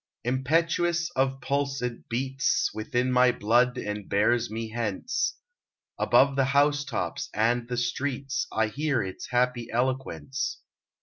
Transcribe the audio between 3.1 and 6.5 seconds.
my blood and bears me hence; Above the